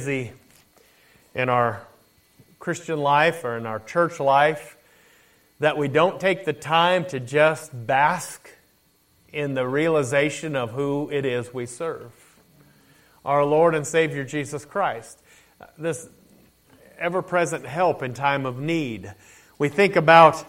[0.00, 0.32] busy
[1.34, 1.82] in our
[2.58, 4.78] Christian life or in our church life
[5.58, 8.48] that we don't take the time to just bask
[9.30, 12.12] in the realization of who it is we serve
[13.26, 15.20] our Lord and Savior Jesus Christ.
[15.76, 16.08] This
[16.98, 19.12] ever present help in time of need.
[19.58, 20.42] We think about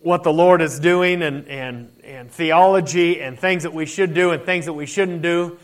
[0.00, 4.30] what the Lord is doing and, and, and theology and things that we should do
[4.30, 5.58] and things that we shouldn't do,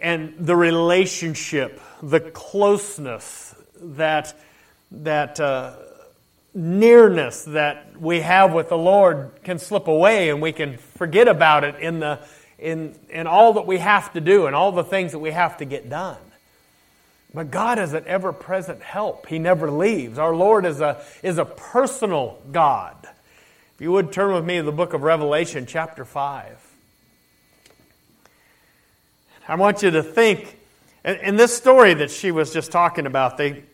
[0.00, 4.38] and the relationship, the closeness, that,
[4.90, 5.76] that uh,
[6.54, 11.64] nearness that we have with the Lord can slip away and we can forget about
[11.64, 12.20] it in, the,
[12.58, 15.58] in, in all that we have to do and all the things that we have
[15.58, 16.18] to get done.
[17.32, 19.26] But God is an ever present help.
[19.26, 20.18] He never leaves.
[20.18, 22.96] Our Lord is a, is a personal God.
[23.74, 26.69] If you would turn with me to the book of Revelation, chapter 5.
[29.48, 30.58] I want you to think,
[31.04, 33.64] in this story that she was just talking about, they,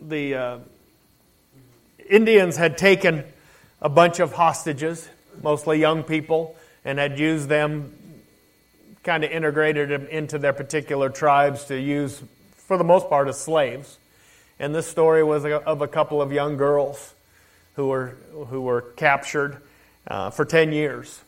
[0.00, 0.58] the uh,
[2.08, 3.24] Indians had taken
[3.80, 5.08] a bunch of hostages,
[5.42, 7.92] mostly young people, and had used them,
[9.02, 12.22] kind of integrated them into their particular tribes to use,
[12.56, 13.98] for the most part, as slaves.
[14.58, 17.14] And this story was of a couple of young girls
[17.74, 18.16] who were,
[18.48, 19.60] who were captured
[20.08, 21.20] uh, for 10 years.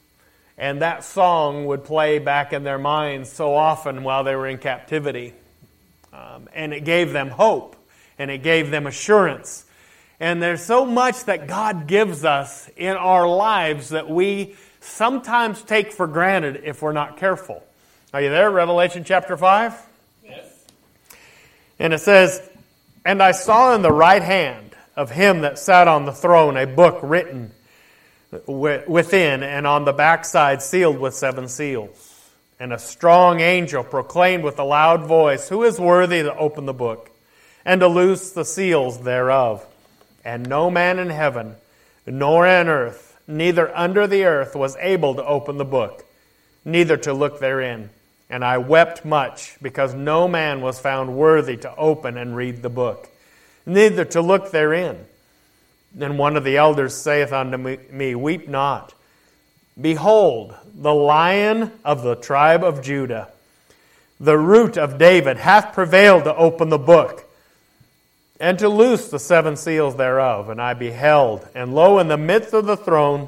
[0.59, 4.59] And that song would play back in their minds so often while they were in
[4.59, 5.33] captivity.
[6.13, 7.77] Um, and it gave them hope
[8.19, 9.65] and it gave them assurance.
[10.19, 15.93] And there's so much that God gives us in our lives that we sometimes take
[15.93, 17.63] for granted if we're not careful.
[18.13, 18.51] Are you there?
[18.51, 19.81] Revelation chapter 5?
[20.25, 20.65] Yes.
[21.79, 22.43] And it says,
[23.05, 26.67] And I saw in the right hand of him that sat on the throne a
[26.67, 27.53] book written
[28.47, 32.05] within and on the backside sealed with seven seals.
[32.61, 36.73] And a strong angel proclaimed with a loud voice, Who is worthy to open the
[36.73, 37.11] book
[37.65, 39.65] and to loose the seals thereof?
[40.25, 41.55] And no man in heaven,
[42.05, 46.05] nor in earth, neither under the earth was able to open the book,
[46.65, 47.91] neither to look therein.
[48.29, 52.69] And I wept much, because no man was found worthy to open and read the
[52.69, 53.09] book
[53.69, 55.07] neither to look therein.
[55.99, 58.95] Then one of the elders saith unto me, Weep not.
[59.81, 63.29] Behold, the lion of the tribe of Judah,
[64.21, 67.25] the root of David, hath prevailed to open the book
[68.39, 70.51] and to loose the seven seals thereof.
[70.51, 73.27] And I beheld, and lo, in the midst of the throne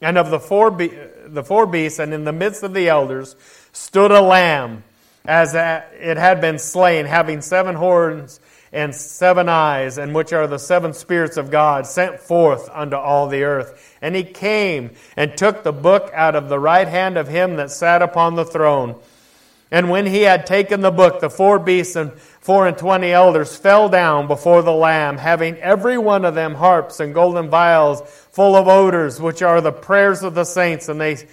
[0.00, 3.36] and of the four, be- the four beasts, and in the midst of the elders,
[3.72, 4.82] stood a lamb,
[5.24, 8.40] as it had been slain, having seven horns
[8.72, 13.28] and seven eyes, and which are the seven spirits of God, sent forth unto all
[13.28, 13.96] the earth.
[14.00, 17.70] And he came and took the book out of the right hand of him that
[17.70, 18.98] sat upon the throne.
[19.70, 23.56] And when he had taken the book, the four beasts and four and twenty elders
[23.56, 28.02] fell down before the Lamb, having every one of them harps and golden vials
[28.32, 30.88] full of odors, which are the prayers of the saints.
[30.88, 31.26] And they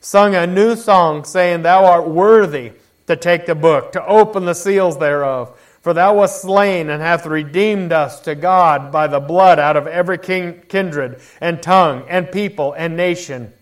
[0.00, 2.72] sung a new song, saying, Thou art worthy
[3.06, 5.56] to take the book, to open the seals thereof.
[5.84, 9.86] For thou wast slain and hath redeemed us to God by the blood out of
[9.86, 13.52] every king, kindred and tongue and people and nation,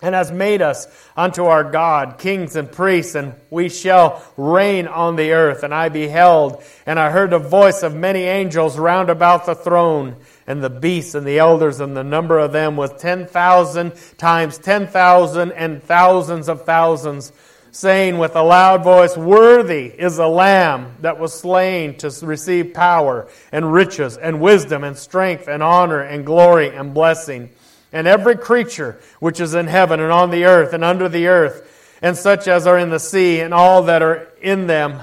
[0.00, 5.16] and hast made us unto our God kings and priests, and we shall reign on
[5.16, 5.64] the earth.
[5.64, 10.14] And I beheld, and I heard the voice of many angels round about the throne,
[10.46, 14.56] and the beasts and the elders, and the number of them was ten thousand times
[14.56, 17.32] ten thousand and thousands of thousands
[17.76, 23.28] saying with a loud voice, Worthy is the Lamb that was slain to receive power
[23.52, 27.50] and riches and wisdom and strength and honor and glory and blessing.
[27.92, 31.98] And every creature which is in heaven and on the earth and under the earth,
[32.00, 35.02] and such as are in the sea, and all that are in them,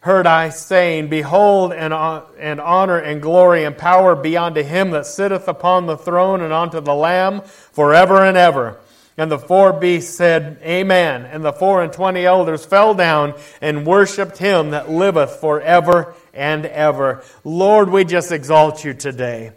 [0.00, 1.92] heard I saying, Behold, and,
[2.38, 6.52] and honor and glory and power be unto him that sitteth upon the throne and
[6.52, 8.78] unto the Lamb forever and ever.
[9.16, 11.24] And the four beasts said, Amen.
[11.24, 16.66] And the four and twenty elders fell down and worshipped him that liveth forever and
[16.66, 17.22] ever.
[17.44, 19.52] Lord, we just exalt you today.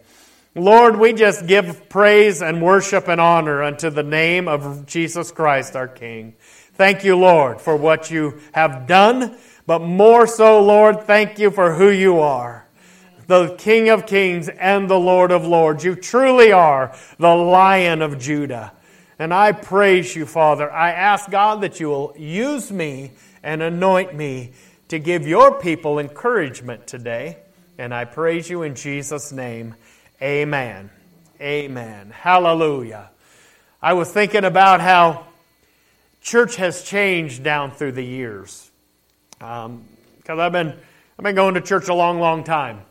[0.54, 5.76] Lord, we just give praise and worship and honor unto the name of Jesus Christ,
[5.76, 6.36] our King.
[6.74, 11.74] Thank you, Lord, for what you have done, but more so, Lord, thank you for
[11.74, 12.68] who you are
[13.28, 15.84] the King of kings and the Lord of lords.
[15.84, 18.72] You truly are the Lion of Judah.
[19.20, 20.72] And I praise you, Father.
[20.72, 23.12] I ask God that you will use me
[23.42, 24.52] and anoint me
[24.90, 27.38] to give your people encouragement today.
[27.78, 29.76] And I praise you in Jesus' name.
[30.22, 30.90] Amen.
[31.42, 32.12] Amen.
[32.12, 33.10] Hallelujah.
[33.82, 35.28] I was thinking about how
[36.22, 38.70] church has changed down through the years.
[39.40, 39.86] because um,
[40.28, 40.74] I've been
[41.20, 42.82] I've been going to church a long, long time,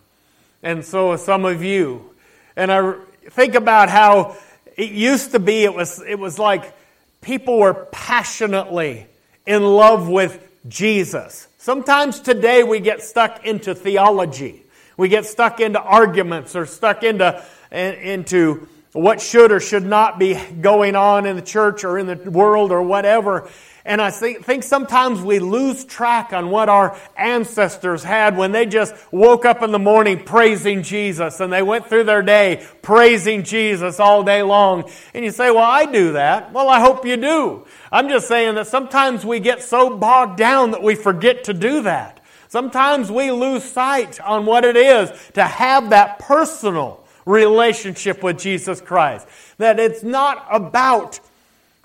[0.62, 2.14] and so have some of you.
[2.56, 2.94] And I
[3.30, 4.36] think about how
[4.76, 5.64] it used to be.
[5.64, 6.74] It was it was like
[7.20, 9.06] people were passionately
[9.46, 11.48] in love with Jesus.
[11.58, 14.62] Sometimes today we get stuck into theology.
[14.96, 17.42] We get stuck into arguments or stuck into
[17.72, 22.30] into what should or should not be going on in the church or in the
[22.30, 23.48] world or whatever.
[23.84, 28.92] And I think sometimes we lose track on what our ancestors had when they just
[29.12, 34.00] woke up in the morning praising Jesus and they went through their day praising Jesus
[34.00, 34.90] all day long.
[35.14, 36.52] And you say, well, I do that.
[36.52, 37.64] Well, I hope you do.
[37.92, 41.82] I'm just saying that sometimes we get so bogged down that we forget to do
[41.82, 42.20] that.
[42.48, 48.80] Sometimes we lose sight on what it is to have that personal relationship with Jesus
[48.80, 49.26] Christ.
[49.58, 51.20] That it's not about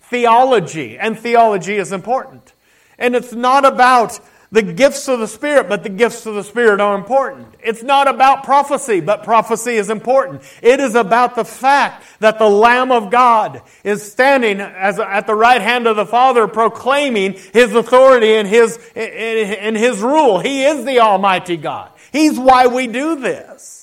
[0.03, 2.53] theology, and theology is important.
[2.97, 4.19] And it's not about
[4.51, 7.47] the gifts of the Spirit, but the gifts of the Spirit are important.
[7.63, 10.43] It's not about prophecy, but prophecy is important.
[10.61, 15.35] It is about the fact that the Lamb of God is standing as, at the
[15.35, 20.39] right hand of the Father, proclaiming His authority and His, and His rule.
[20.39, 21.89] He is the Almighty God.
[22.11, 23.80] He's why we do this.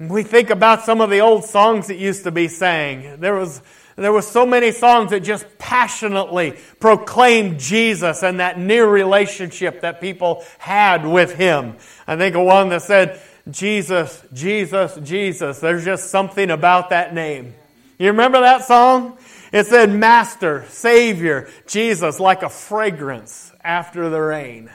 [0.00, 3.20] We think about some of the old songs that used to be sang.
[3.20, 3.60] There was
[3.96, 10.00] there were so many songs that just passionately proclaimed Jesus and that near relationship that
[10.00, 11.76] people had with him.
[12.06, 13.20] I think of one that said,
[13.50, 15.60] Jesus, Jesus, Jesus.
[15.60, 17.54] There's just something about that name.
[17.98, 19.18] You remember that song?
[19.52, 24.70] It said, Master, Savior, Jesus, like a fragrance after the rain.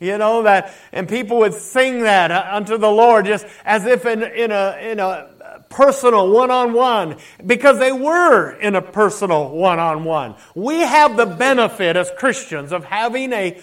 [0.00, 4.06] You know that, and people would sing that uh, unto the Lord just as if
[4.06, 5.28] in, in a, in a,
[5.68, 10.34] personal one on one because they were in a personal one on one.
[10.54, 13.60] We have the benefit as Christians of having a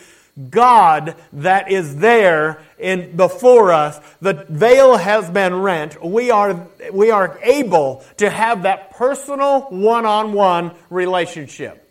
[0.49, 3.99] God that is there in before us.
[4.21, 6.03] The veil has been rent.
[6.03, 11.81] We are, we are able to have that personal one on one relationship.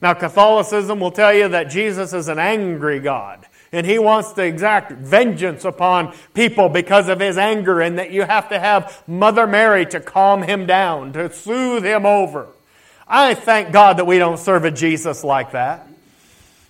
[0.00, 3.46] Now, Catholicism will tell you that Jesus is an angry God.
[3.70, 8.22] And he wants to exact vengeance upon people because of his anger, and that you
[8.22, 12.48] have to have Mother Mary to calm him down, to soothe him over.
[13.06, 15.86] I thank God that we don't serve a Jesus like that.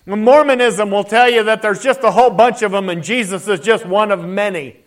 [0.05, 3.59] Mormonism will tell you that there's just a whole bunch of them, and Jesus is
[3.59, 4.77] just one of many.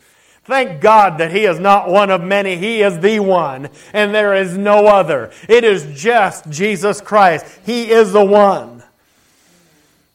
[0.44, 2.56] Thank God that He is not one of many.
[2.56, 5.30] He is the one, and there is no other.
[5.48, 7.46] It is just Jesus Christ.
[7.64, 8.81] He is the one.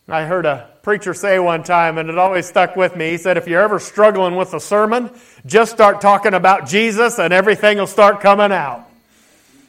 [0.09, 3.09] I heard a preacher say one time, and it always stuck with me.
[3.11, 5.11] He said, If you're ever struggling with a sermon,
[5.45, 8.87] just start talking about Jesus and everything will start coming out.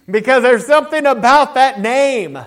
[0.09, 2.39] Because there's something about that name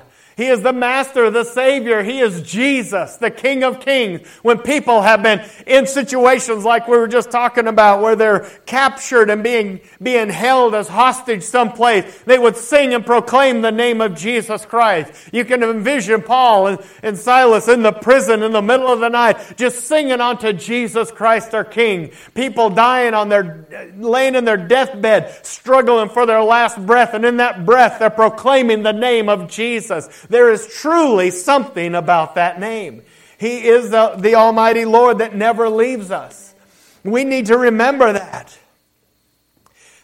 [0.42, 2.02] he is the Master, the Savior.
[2.02, 4.28] He is Jesus, the King of Kings.
[4.42, 9.30] When people have been in situations like we were just talking about, where they're captured
[9.30, 14.16] and being, being held as hostage someplace, they would sing and proclaim the name of
[14.16, 15.12] Jesus Christ.
[15.32, 19.10] You can envision Paul and, and Silas in the prison in the middle of the
[19.10, 22.14] night, just singing unto Jesus Christ our King.
[22.34, 27.38] People dying on their, laying in their deathbed, struggling for their last breath, and in
[27.38, 30.10] that breath, they're proclaiming the name of Jesus.
[30.32, 33.04] There is truly something about that name.
[33.38, 36.56] He is the, the Almighty Lord that never leaves us.
[37.04, 38.58] We need to remember that.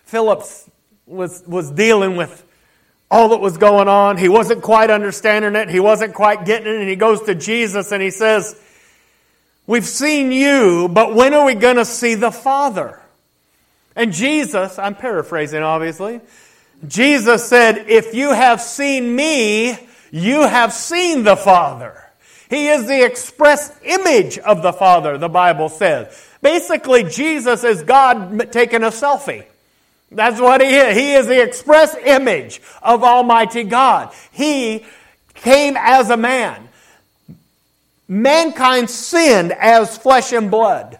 [0.03, 0.69] Phillips
[1.05, 2.43] was, was dealing with
[3.09, 4.17] all that was going on.
[4.17, 5.69] He wasn't quite understanding it.
[5.69, 6.79] He wasn't quite getting it.
[6.81, 8.59] And he goes to Jesus and he says,
[9.65, 13.01] We've seen you, but when are we going to see the Father?
[13.95, 16.19] And Jesus, I'm paraphrasing obviously,
[16.85, 22.03] Jesus said, If you have seen me, you have seen the Father.
[22.49, 26.25] He is the express image of the Father, the Bible says.
[26.41, 29.45] Basically, Jesus is God taking a selfie.
[30.11, 30.95] That's what he is.
[30.95, 34.13] He is the express image of Almighty God.
[34.31, 34.85] He
[35.33, 36.69] came as a man.
[38.07, 40.97] Mankind sinned as flesh and blood.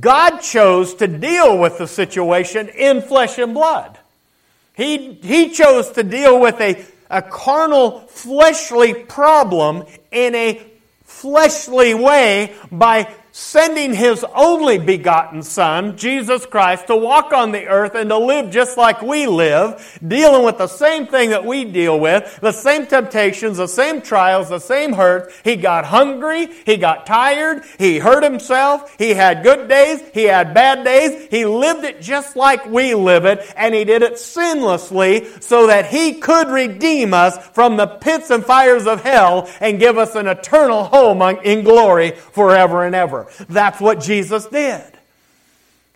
[0.00, 3.98] God chose to deal with the situation in flesh and blood.
[4.74, 10.60] He, he chose to deal with a a carnal, fleshly problem in a
[11.04, 17.96] fleshly way by sending his only begotten Son, Jesus Christ, to walk on the earth
[17.96, 21.98] and to live just like we live, dealing with the same thing that we deal
[21.98, 25.34] with, the same temptations, the same trials, the same hurts.
[25.42, 30.54] He got hungry, he got tired, he hurt himself, he had good days, he had
[30.54, 35.42] bad days, he lived it just like we live it, and he did it sinlessly
[35.42, 39.98] so that he could redeem us from the pits and fires of hell and give
[39.98, 43.23] us an eternal home in glory forever and ever.
[43.48, 44.84] That's what Jesus did.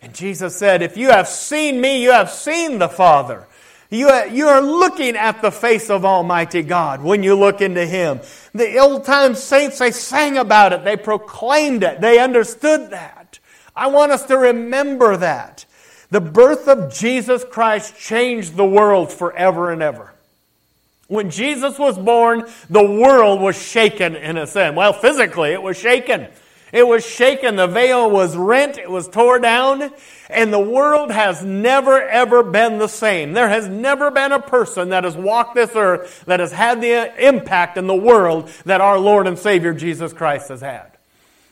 [0.01, 3.45] And Jesus said, If you have seen me, you have seen the Father.
[3.89, 7.85] You are, you are looking at the face of Almighty God when you look into
[7.85, 8.21] Him.
[8.53, 13.39] The old time saints, they sang about it, they proclaimed it, they understood that.
[13.75, 15.65] I want us to remember that.
[16.11, 20.13] The birth of Jesus Christ changed the world forever and ever.
[21.07, 24.75] When Jesus was born, the world was shaken in a sense.
[24.75, 26.27] Well, physically, it was shaken.
[26.71, 27.55] It was shaken.
[27.55, 28.77] The veil was rent.
[28.77, 29.91] It was tore down.
[30.29, 33.33] And the world has never, ever been the same.
[33.33, 37.25] There has never been a person that has walked this earth that has had the
[37.25, 40.97] impact in the world that our Lord and Savior Jesus Christ has had.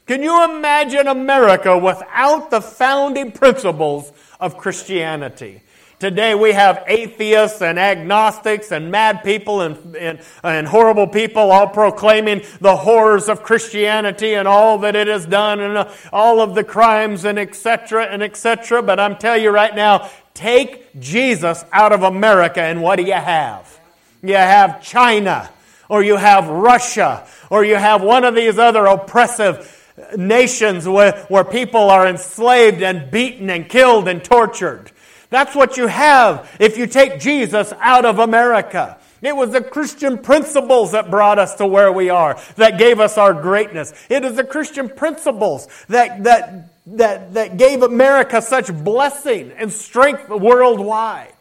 [0.06, 5.64] Can you imagine America without the founding principles of Christianity?
[6.00, 11.68] Today we have atheists and agnostics and mad people and, and, and, horrible people all
[11.68, 16.54] proclaiming the horrors of Christianity and all that it has done and uh, all of
[16.54, 18.06] the crimes and etc.
[18.06, 18.84] and etc.
[18.84, 23.14] But I'm telling you right now, take Jesus out of America and what do you
[23.14, 23.80] have?
[24.22, 25.50] You have China
[25.90, 29.74] or you have Russia or you have one of these other oppressive
[30.16, 34.92] nations where, where people are enslaved and beaten and killed and tortured.
[35.30, 38.98] That's what you have if you take Jesus out of America.
[39.22, 43.18] It was the Christian principles that brought us to where we are, that gave us
[43.18, 43.94] our greatness.
[44.10, 50.30] It is the Christian principles that, that, that, that gave America such blessing and strength
[50.30, 51.34] worldwide.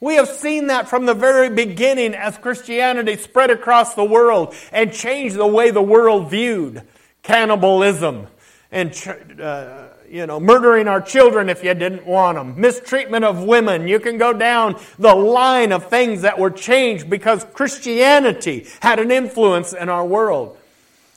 [0.00, 4.92] We have seen that from the very beginning as Christianity spread across the world and
[4.92, 6.82] changed the way the world viewed
[7.22, 8.26] cannibalism
[8.70, 8.92] and
[9.40, 13.88] uh, you know, murdering our children if you didn't want them, mistreatment of women.
[13.88, 19.10] You can go down the line of things that were changed because Christianity had an
[19.10, 20.56] influence in our world.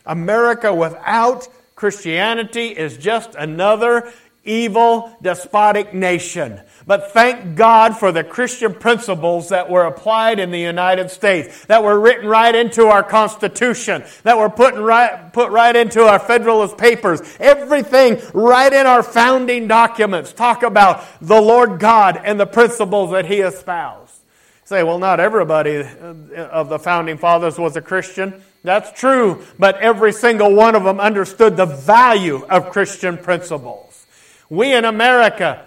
[0.06, 4.12] America without Christianity is just another
[4.44, 6.62] evil, despotic nation.
[6.88, 11.84] But thank God for the Christian principles that were applied in the United States, that
[11.84, 16.78] were written right into our Constitution, that were put right, put right into our Federalist
[16.78, 17.20] Papers.
[17.42, 23.26] Everything right in our founding documents talk about the Lord God and the principles that
[23.26, 24.16] He espoused.
[24.64, 28.42] Say, well, not everybody uh, of the founding fathers was a Christian.
[28.64, 34.06] That's true, but every single one of them understood the value of Christian principles.
[34.50, 35.67] We in America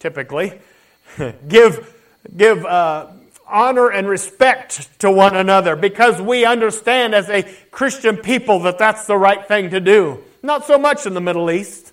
[0.00, 0.60] typically,
[1.48, 1.94] give,
[2.36, 3.06] give uh,
[3.46, 9.06] honor and respect to one another because we understand as a Christian people that that's
[9.06, 10.24] the right thing to do.
[10.42, 11.92] Not so much in the Middle East.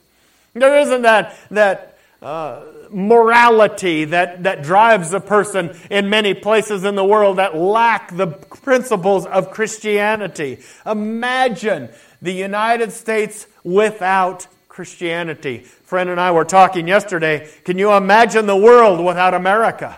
[0.53, 6.95] There isn't that, that uh, morality that, that drives a person in many places in
[6.95, 10.59] the world that lack the principles of Christianity.
[10.85, 11.89] Imagine
[12.21, 15.61] the United States without Christianity.
[15.85, 17.49] Friend and I were talking yesterday.
[17.63, 19.97] Can you imagine the world without America?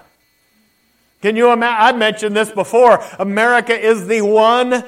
[1.21, 1.81] Can you imagine?
[1.81, 3.03] I mentioned this before.
[3.19, 4.85] America is the one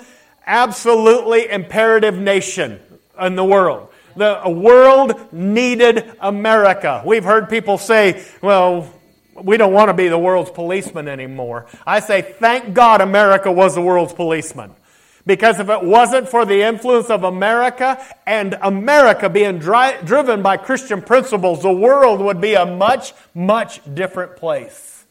[0.48, 2.80] absolutely imperative nation
[3.20, 3.90] in the world.
[4.16, 7.04] The world needed America.
[7.06, 8.90] We've heard people say, well,
[9.36, 11.68] we don't want to be the world's policeman anymore.
[11.86, 14.74] I say, thank God America was the world's policeman.
[15.26, 20.58] Because if it wasn't for the influence of America and America being dri- driven by
[20.58, 25.06] Christian principles, the world would be a much, much different place.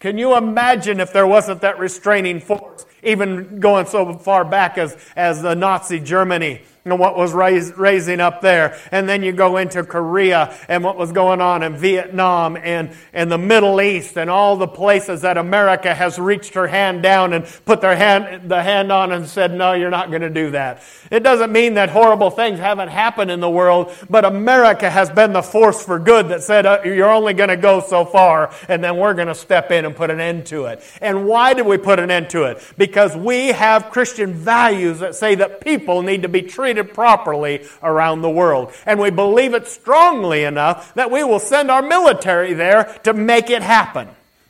[0.00, 4.96] Can you imagine if there wasn't that restraining force, even going so far back as,
[5.14, 6.62] as the Nazi Germany?
[6.84, 8.76] And what was raising up there.
[8.90, 13.30] And then you go into Korea and what was going on in Vietnam and, and
[13.30, 17.44] the Middle East and all the places that America has reached her hand down and
[17.64, 20.82] put their hand, the hand on and said, no, you're not going to do that.
[21.10, 25.32] It doesn't mean that horrible things haven't happened in the world, but America has been
[25.32, 28.82] the force for good that said, uh, you're only going to go so far and
[28.82, 30.82] then we're going to step in and put an end to it.
[31.00, 32.60] And why did we put an end to it?
[32.76, 37.66] Because we have Christian values that say that people need to be treated treated properly
[37.82, 38.72] around the world.
[38.86, 43.50] And we believe it strongly enough that we will send our military there to make
[43.50, 44.08] it happen,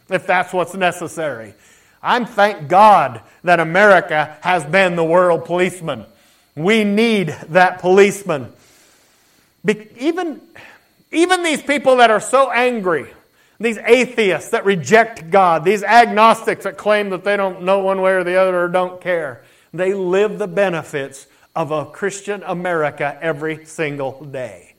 [0.09, 1.55] if that's what's necessary.
[2.03, 6.07] I'm thank God that America has been the world policeman.
[6.55, 8.53] We need that policeman.
[9.65, 10.41] Be- even,
[11.11, 13.13] even these people that are so angry,
[13.59, 18.13] these atheists that reject God, these agnostics that claim that they don't know one way
[18.13, 23.65] or the other or don't care, they live the benefits of a Christian America every
[23.67, 24.75] single day.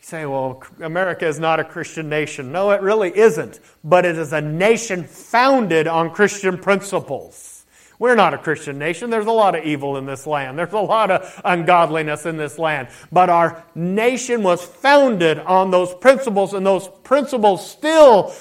[0.00, 2.52] You say, well, America is not a Christian nation.
[2.52, 3.60] No, it really isn't.
[3.84, 7.64] But it is a nation founded on Christian principles.
[7.98, 9.10] We're not a Christian nation.
[9.10, 10.58] There's a lot of evil in this land.
[10.58, 12.88] There's a lot of ungodliness in this land.
[13.12, 18.32] But our nation was founded on those principles, and those principles still,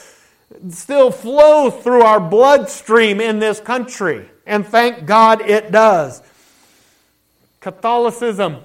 [0.70, 4.30] still flow through our bloodstream in this country.
[4.46, 6.22] And thank God it does.
[7.60, 8.58] Catholicism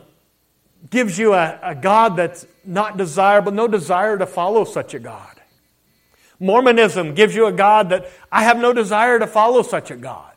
[0.90, 5.40] gives you a, a God that's not desirable, no desire to follow such a God.
[6.40, 10.32] Mormonism gives you a God that I have no desire to follow such a God.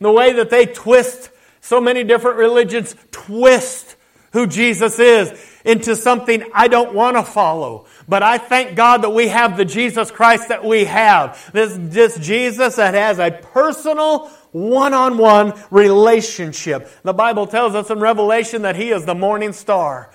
[0.00, 1.30] The way that they twist,
[1.60, 3.96] so many different religions twist
[4.32, 5.32] who Jesus is
[5.64, 7.86] into something I don't want to follow.
[8.08, 11.50] But I thank God that we have the Jesus Christ that we have.
[11.52, 16.88] This, this Jesus that has a personal, one-on-one relationship.
[17.02, 20.10] The Bible tells us in Revelation that He is the morning star.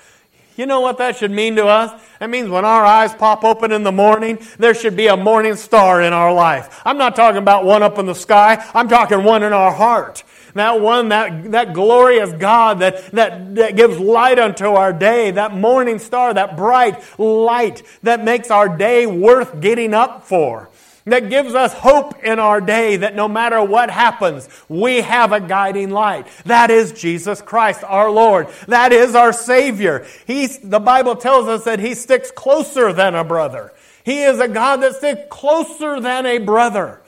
[0.61, 1.99] You know what that should mean to us?
[2.19, 5.55] That means when our eyes pop open in the morning, there should be a morning
[5.55, 6.83] star in our life.
[6.85, 8.63] I'm not talking about one up in the sky.
[8.75, 10.23] I'm talking one in our heart.
[10.53, 15.55] That one, that, that glorious God that, that, that gives light unto our day, that
[15.55, 20.69] morning star, that bright light that makes our day worth getting up for
[21.05, 25.39] that gives us hope in our day that no matter what happens, we have a
[25.39, 26.27] guiding light.
[26.45, 28.47] That is Jesus Christ, our Lord.
[28.67, 30.05] That is our Savior.
[30.27, 33.73] He's, the Bible tells us that He sticks closer than a brother.
[34.03, 37.01] He is a God that sticks closer than a brother.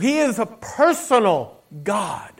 [0.00, 2.33] He is a personal God.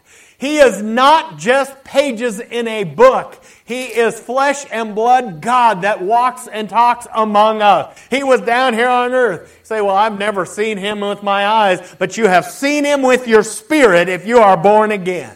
[0.45, 3.43] He is not just pages in a book.
[3.65, 7.99] He is flesh and blood God that walks and talks among us.
[8.11, 9.57] He was down here on earth.
[9.61, 13.01] You say, well, I've never seen him with my eyes, but you have seen him
[13.01, 15.35] with your spirit if you are born again.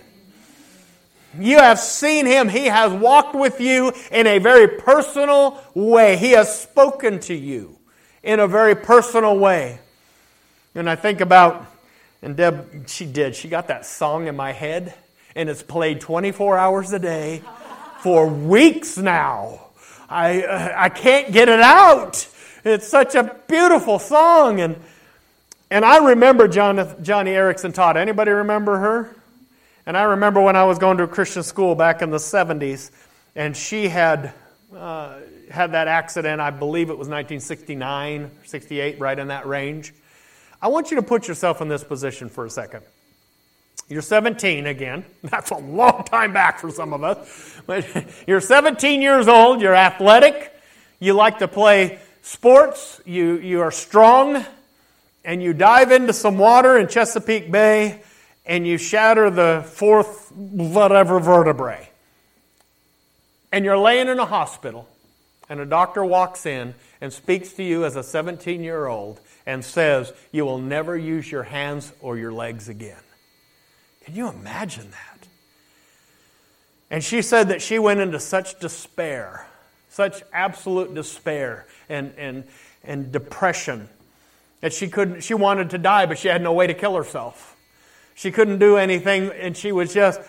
[1.41, 2.51] You have seen him.
[2.51, 6.19] He has walked with you in a very personal way.
[6.19, 7.79] He has spoken to you
[8.23, 9.81] in a very personal way.
[10.75, 11.67] And I think about
[12.23, 13.37] and Deb, she did.
[13.37, 14.95] She got that song in my head,
[15.35, 17.43] and it's played 24 hours a day
[18.01, 19.61] for weeks now.
[20.09, 22.27] I, uh, I can't get it out.
[22.65, 24.61] It's such a beautiful song.
[24.61, 24.77] And,
[25.71, 27.97] and I remember John, Joni Eareckson Tada.
[27.97, 29.15] Anybody remember her?
[29.87, 32.91] And I remember when I was going to a Christian school back in the 70s,
[33.35, 34.33] and she had,
[34.77, 35.19] uh,
[35.51, 36.41] had that accident.
[36.41, 39.95] I believe it was 1969, 68, right in that range.
[40.61, 42.83] I want you to put yourself in this position for a second.
[43.89, 45.05] You're 17 again.
[45.23, 47.61] That's a long time back for some of us.
[47.67, 47.87] But
[48.27, 49.61] you're 17 years old.
[49.61, 50.53] You're athletic.
[50.99, 53.01] You like to play sports.
[53.07, 54.45] You, you are strong.
[55.25, 58.03] And you dive into some water in Chesapeake Bay
[58.47, 61.91] and you shatter the fourth whatever vertebrae.
[63.53, 64.89] And you're laying in a hospital.
[65.51, 69.65] And a doctor walks in and speaks to you as a 17 year old and
[69.65, 73.01] says, You will never use your hands or your legs again.
[74.05, 75.27] Can you imagine that?
[76.91, 79.47] And she said that she went into such despair,
[79.89, 82.45] such absolute despair and, and,
[82.85, 83.89] and depression
[84.61, 87.57] that she couldn't she wanted to die but she had no way to kill herself
[88.17, 90.21] she couldn't do anything and she was just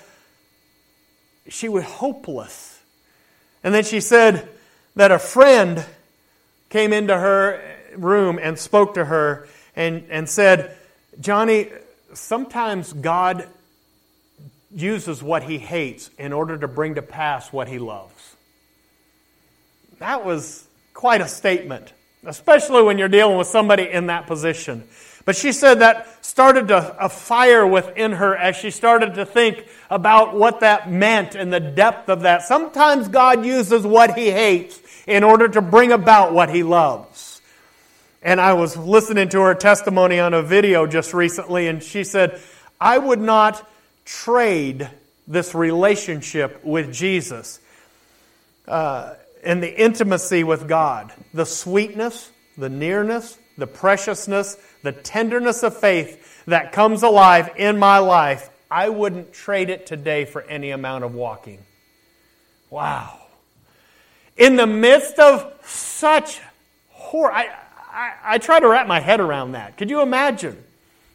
[1.48, 2.80] she was hopeless
[3.64, 4.48] and then she said
[4.96, 5.84] that a friend
[6.70, 10.76] came into her room and spoke to her and, and said,
[11.20, 11.72] Joni,
[12.14, 13.48] sometimes God
[14.74, 18.36] uses what he hates in order to bring to pass what he loves.
[20.00, 21.94] That was quite a statement,
[22.26, 24.88] especially when you're dealing with somebody in that position.
[25.26, 29.66] But she said that started a, a fire within her as she started to think
[29.90, 32.44] about what that meant and the depth of that.
[32.44, 37.29] Sometimes God uses what he hates in order to bring about what he loves.
[38.22, 42.40] And I was listening to her testimony on a video just recently, and she said,
[42.80, 43.70] I would not
[44.06, 44.90] trade
[45.28, 47.60] this relationship with Jesus
[48.68, 55.78] uh, and the intimacy with God, the sweetness, the nearness, the preciousness, the tenderness of
[55.78, 58.50] faith that comes alive in my life.
[58.72, 61.64] I wouldn't trade it today for any amount of walking.
[62.70, 63.18] Wow.
[64.38, 66.40] In the midst of such
[66.90, 67.50] horror, I,
[67.90, 69.78] I, I try to wrap my head around that.
[69.78, 70.64] Could you imagine?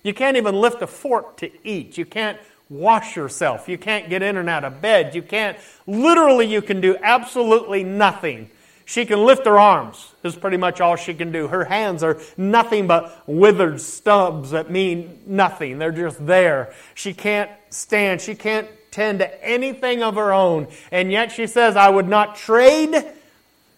[0.03, 1.97] You can't even lift a fork to eat.
[1.97, 3.69] You can't wash yourself.
[3.69, 5.15] You can't get in and out of bed.
[5.15, 5.57] You can't,
[5.87, 8.51] literally, you can do absolutely nothing
[8.87, 11.49] she can lift her arms, is pretty much all she can do.
[11.49, 15.79] Her hands are nothing but withered stubs that mean nothing.
[15.79, 16.75] They're just there.
[16.95, 18.21] She can't stand.
[18.21, 20.69] She can't tend to anything of her own.
[20.91, 23.05] And yet she says, I would not trade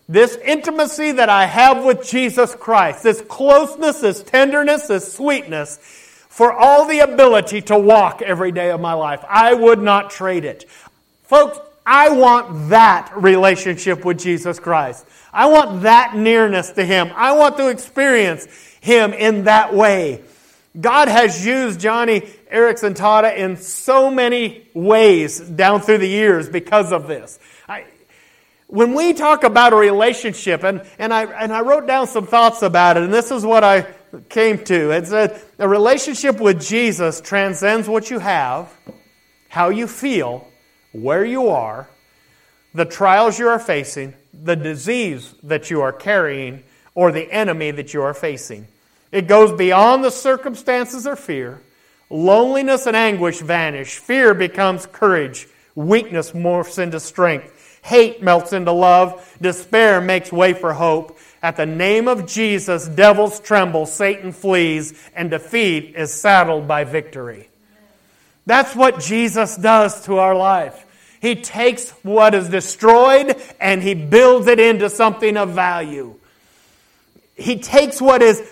[0.09, 5.79] this intimacy that I have with Jesus Christ, this closeness, this tenderness, this sweetness,
[6.29, 9.25] for all the ability to walk every day of my life.
[9.29, 10.69] I would not trade it.
[11.25, 15.07] Folks, I want that relationship with Jesus Christ.
[15.33, 17.11] I want that nearness to Him.
[17.15, 18.47] I want to experience
[18.81, 20.23] Him in that way.
[20.79, 26.93] God has used Joni Eareckson Tada in so many ways down through the years because
[26.93, 27.39] of this.
[28.69, 32.63] When we talk about a relationship, and, and, I, and I wrote down some thoughts
[32.63, 33.87] about it, and this is what I
[34.29, 34.91] came to.
[34.91, 38.73] It said, a relationship with Jesus transcends what you have,
[39.49, 40.49] how you feel,
[40.93, 41.89] where you are,
[42.75, 47.95] the trials you are facing, the disease that you are carrying, or the enemy that
[47.95, 48.67] you are facing.
[49.13, 51.63] It goes beyond the circumstances or fear.
[52.11, 53.99] Loneliness and anguish vanish.
[53.99, 55.47] Fear becomes courage.
[55.75, 57.53] Weakness morphs into strength.
[57.87, 59.37] Hate melts into love.
[59.41, 61.17] Despair makes way for hope.
[61.41, 67.49] At the name of Jesus, devils tremble, Satan flees, and defeat is saddled by victory.
[68.45, 70.85] That's what Jesus does to our life.
[71.21, 76.17] He takes what is destroyed and he builds it into something of value.
[77.37, 78.43] He takes what is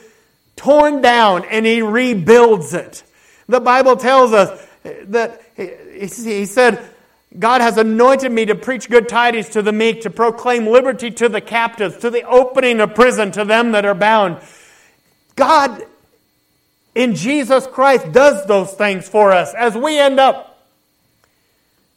[0.54, 3.02] torn down and he rebuilds it.
[3.48, 6.93] The Bible tells us that he said,
[7.38, 11.28] God has anointed me to preach good tidings to the meek, to proclaim liberty to
[11.28, 14.40] the captives, to the opening of prison to them that are bound.
[15.34, 15.84] God
[16.94, 20.64] in Jesus Christ does those things for us as we end up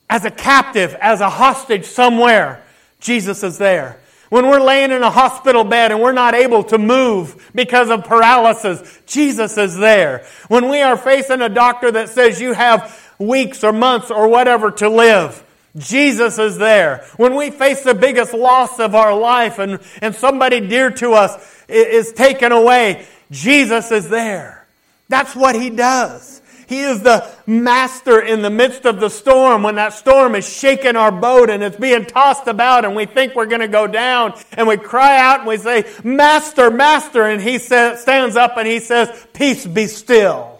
[0.10, 2.64] as a captive, as a hostage somewhere.
[3.00, 4.00] Jesus is there.
[4.30, 8.04] When we're laying in a hospital bed and we're not able to move because of
[8.04, 10.26] paralysis, Jesus is there.
[10.48, 14.72] When we are facing a doctor that says you have weeks or months or whatever
[14.72, 15.44] to live,
[15.78, 17.06] Jesus is there.
[17.18, 21.66] When we face the biggest loss of our life and, and somebody dear to us
[21.68, 24.66] is taken away, Jesus is there.
[25.10, 26.42] That's what He does.
[26.68, 30.98] He is the master in the midst of the storm when that storm is shaking
[30.98, 34.38] our boat and it's being tossed about and we think we're going to go down
[34.52, 37.24] and we cry out and we say, Master, Master.
[37.24, 40.57] And he stands up and he says, Peace be still.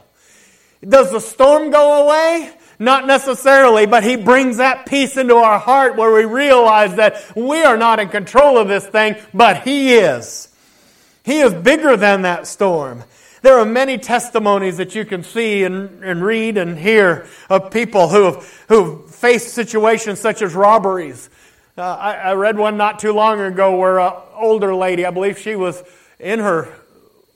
[0.88, 2.52] Does the storm go away?
[2.80, 7.64] Not necessarily, but he brings that peace into our heart where we realize that we
[7.64, 10.48] are not in control of this thing, but he is.
[11.24, 13.04] He is bigger than that storm.
[13.42, 18.10] There are many testimonies that you can see and, and read and hear of people
[18.10, 21.30] who have, who have faced situations such as robberies.
[21.78, 25.38] Uh, I, I, read one not too long ago where an older lady, I believe
[25.38, 25.84] she was
[26.20, 26.74] in her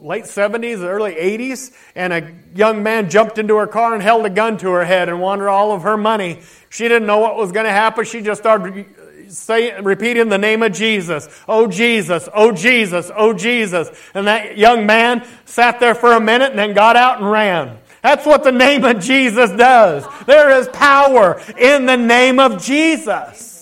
[0.01, 4.29] late 70s, early 80s, and a young man jumped into her car and held a
[4.29, 6.39] gun to her head and wanted all of her money.
[6.69, 8.05] She didn't know what was going to happen.
[8.05, 8.85] She just started
[9.29, 11.29] say, repeating the name of Jesus.
[11.47, 13.89] Oh Jesus, oh Jesus, oh Jesus.
[14.13, 17.77] And that young man sat there for a minute and then got out and ran.
[18.01, 20.05] That's what the name of Jesus does.
[20.25, 23.60] There is power in the name of Jesus.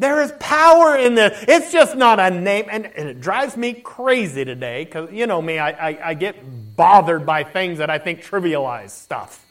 [0.00, 1.44] There is power in this.
[1.46, 2.64] It's just not a name.
[2.70, 6.36] And, and it drives me crazy today because, you know me, I, I, I get
[6.74, 9.44] bothered by things that I think trivialize stuff.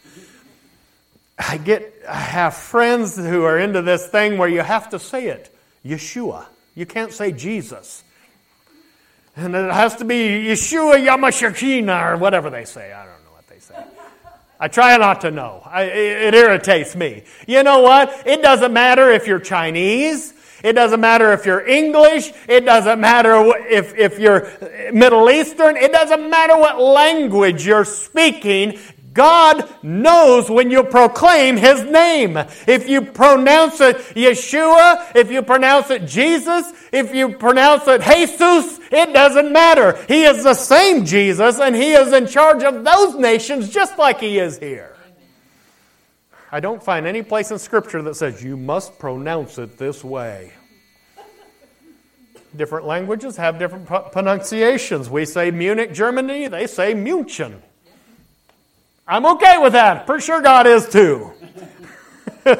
[1.37, 5.27] I get I have friends who are into this thing where you have to say
[5.27, 6.47] it, Yeshua.
[6.73, 8.03] You can't say Jesus.
[9.35, 12.91] And it has to be Yeshua Yamashakina or whatever they say.
[12.91, 13.75] I don't know what they say.
[14.59, 15.61] I try not to know.
[15.63, 17.23] I, it irritates me.
[17.47, 18.23] You know what?
[18.25, 20.33] It doesn't matter if you're Chinese.
[20.63, 22.31] It doesn't matter if you're English.
[22.47, 23.35] It doesn't matter
[23.67, 24.51] if, if you're
[24.93, 25.77] Middle Eastern.
[25.77, 28.77] It doesn't matter what language you're speaking.
[29.13, 32.37] God knows when you proclaim His name.
[32.67, 38.79] If you pronounce it Yeshua, if you pronounce it Jesus, if you pronounce it Jesus,
[38.91, 39.97] it doesn't matter.
[40.07, 44.19] He is the same Jesus and He is in charge of those nations just like
[44.19, 44.88] He is here.
[46.51, 50.51] I don't find any place in Scripture that says you must pronounce it this way.
[52.55, 55.09] Different languages have different pronunciations.
[55.09, 57.59] We say Munich, Germany, they say München.
[59.07, 60.07] I'm okay with that.
[60.07, 61.31] Pretty sure God is too.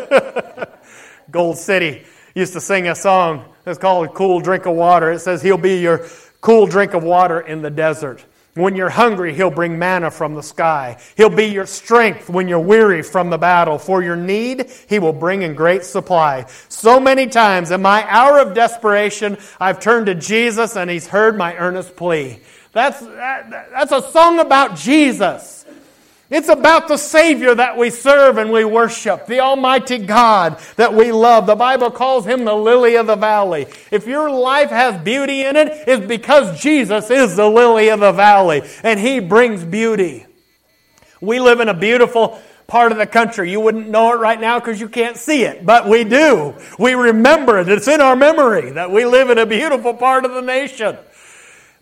[1.32, 3.46] Gold City used to sing a song.
[3.66, 5.12] It's called Cool Drink of Water.
[5.12, 6.06] It says, He'll be your
[6.42, 8.24] cool drink of water in the desert.
[8.60, 10.98] When you're hungry, He'll bring manna from the sky.
[11.16, 13.78] He'll be your strength when you're weary from the battle.
[13.78, 16.46] For your need, He will bring in great supply.
[16.68, 21.38] So many times in my hour of desperation, I've turned to Jesus and He's heard
[21.38, 22.42] my earnest plea.
[22.72, 25.59] That's, that, that's a song about Jesus.
[26.30, 31.12] It's about the Savior that we serve and we worship, the Almighty God that we
[31.12, 31.48] love.
[31.48, 33.66] The Bible calls Him the lily of the valley.
[33.90, 38.12] If your life has beauty in it, it's because Jesus is the lily of the
[38.12, 40.28] valley and He brings beauty.
[41.20, 43.52] We live in a beautiful part of the country.
[43.52, 46.54] You wouldn't know it right now because you can't see it, but we do.
[46.78, 47.68] We remember it.
[47.68, 50.96] It's in our memory that we live in a beautiful part of the nation.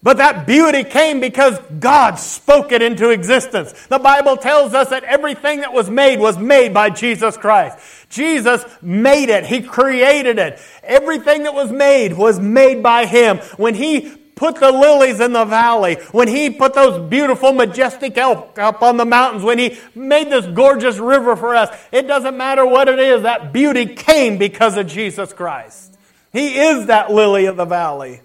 [0.04, 3.74] But that beauty came because God spoke it into existence.
[3.88, 7.80] The Bible tells us that everything that was made was made by Jesus Christ.
[8.10, 9.46] Jesus made it.
[9.46, 10.60] He created it.
[10.84, 13.38] Everything that was made was made by Him.
[13.58, 18.60] When He put the lilies in the valley, when He put those beautiful, majestic elk
[18.60, 22.66] up on the mountains, when He made this gorgeous river for us, it doesn't matter
[22.66, 25.98] what it is, that beauty came because of Jesus Christ.
[26.32, 28.22] He is that lily of the valley.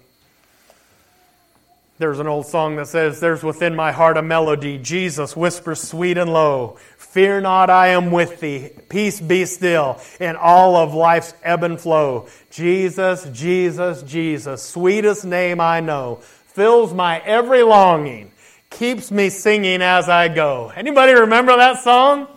[2.03, 4.77] There's an old song that says, There's within my heart a melody.
[4.77, 8.71] Jesus whispers sweet and low, Fear not, I am with thee.
[8.89, 12.27] Peace be still in all of life's ebb and flow.
[12.51, 18.33] Jesus, Jesus, Jesus, sweetest name I know, fills my every longing,
[18.69, 20.73] keeps me singing as I go.
[20.75, 22.27] Anybody remember that song?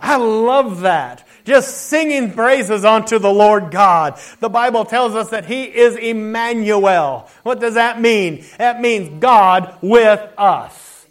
[0.00, 4.20] I love that just singing praises unto the Lord God.
[4.38, 7.28] The Bible tells us that He is Emmanuel.
[7.42, 8.44] What does that mean?
[8.58, 11.06] That means God with us.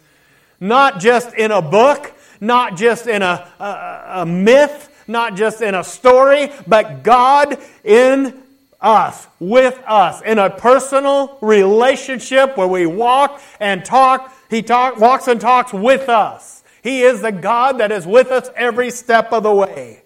[0.60, 5.74] Not just in a book, not just in a, a, a myth, not just in
[5.74, 8.42] a story, but God in
[8.80, 14.32] us, with us, in a personal relationship where we walk and talk.
[14.48, 16.62] He talk, walks and talks with us.
[16.82, 20.02] He is the God that is with us every step of the way.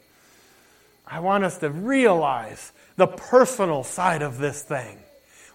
[1.12, 4.98] I want us to realize the personal side of this thing.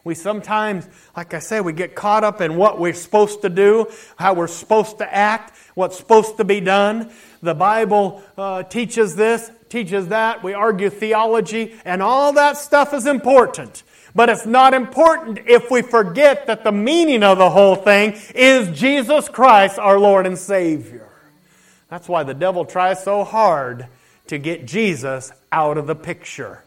[0.03, 3.87] We sometimes, like I say, we get caught up in what we're supposed to do,
[4.17, 7.09] how we're supposed to act, what's supposed to be done.
[7.41, 10.43] The Bible uh, teaches this, teaches that.
[10.43, 13.81] We argue theology, and all that stuff is important.
[14.13, 18.79] But it's not important if we forget that the meaning of the whole thing is
[18.79, 21.09] Jesus Christ, our Lord and Savior.
[21.89, 23.87] That's why the devil tries so hard
[24.29, 26.63] to get Jesus out of the picture.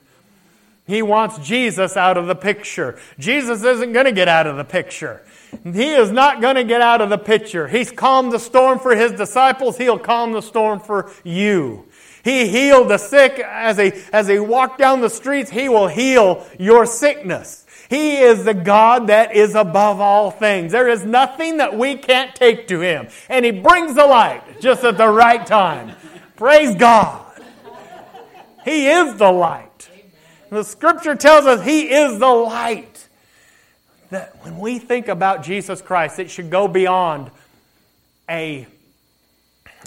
[0.87, 2.99] He wants Jesus out of the picture.
[3.19, 5.23] Jesus isn't going to get out of the picture.
[5.63, 7.69] He is not going to get out of the picture.
[7.69, 9.77] He's calmed the storm for his disciples.
[9.77, 11.87] He'll calm the storm for you.
[12.23, 15.51] He healed the sick as he, as he walked down the streets.
[15.51, 17.67] He will heal your sickness.
[17.89, 20.73] He is the God that is above all things.
[20.73, 23.09] There is nothing that we can't take to him.
[23.29, 25.97] And he brings the light just at the right time.
[26.37, 27.27] Praise God.
[28.65, 29.89] He is the light.
[30.51, 33.09] The scripture tells us He is the light.
[34.11, 37.31] That when we think about Jesus Christ, it should go beyond
[38.29, 38.67] a,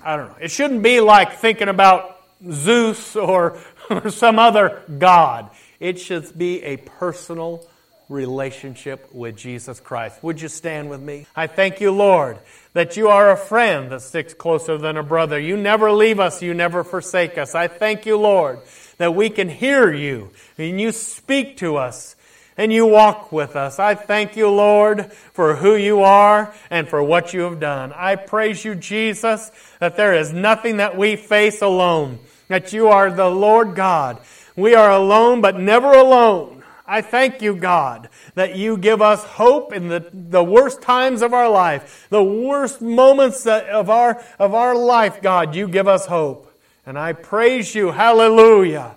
[0.03, 2.17] I don't know, it shouldn't be like thinking about
[2.49, 3.59] Zeus or,
[3.89, 5.49] or some other God.
[5.79, 7.65] It should be a personal
[8.09, 10.21] relationship with Jesus Christ.
[10.23, 11.25] Would you stand with me?
[11.35, 12.37] I thank you, Lord,
[12.73, 15.39] that you are a friend that sticks closer than a brother.
[15.39, 17.55] You never leave us, you never forsake us.
[17.55, 18.59] I thank you, Lord,
[18.97, 22.15] that we can hear you and you speak to us
[22.57, 23.79] and you walk with us.
[23.79, 27.93] I thank you, Lord, for who you are and for what you have done.
[27.93, 33.09] I praise you, Jesus, that there is nothing that we face alone, that you are
[33.09, 34.19] the Lord God.
[34.55, 36.62] We are alone, but never alone.
[36.85, 41.33] I thank you, God, that you give us hope in the, the worst times of
[41.33, 46.51] our life, the worst moments of our, of our life, God, you give us hope.
[46.85, 47.91] And I praise you.
[47.91, 48.95] Hallelujah.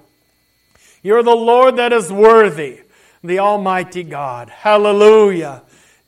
[1.02, 2.80] You're the Lord that is worthy,
[3.22, 4.48] the Almighty God.
[4.48, 5.62] Hallelujah.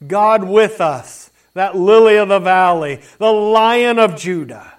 [0.04, 4.74] God with us, that lily of the valley, the lion of Judah.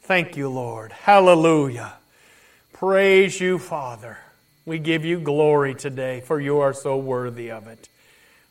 [0.00, 0.92] Thank you, Lord.
[0.92, 1.92] Hallelujah.
[2.72, 4.16] Praise you, Father.
[4.70, 7.88] We give you glory today, for you are so worthy of it.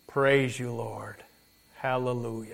[0.05, 1.15] Praise you, Lord.
[1.75, 2.47] Hallelujah.